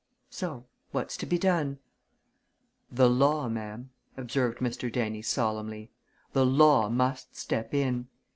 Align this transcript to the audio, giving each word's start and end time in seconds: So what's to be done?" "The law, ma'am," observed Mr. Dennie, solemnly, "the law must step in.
So 0.31 0.65
what's 0.89 1.15
to 1.17 1.27
be 1.27 1.37
done?" 1.37 1.77
"The 2.91 3.07
law, 3.07 3.47
ma'am," 3.47 3.91
observed 4.17 4.57
Mr. 4.57 4.91
Dennie, 4.91 5.21
solemnly, 5.21 5.91
"the 6.33 6.43
law 6.43 6.89
must 6.89 7.35
step 7.35 7.71
in. 7.75 8.07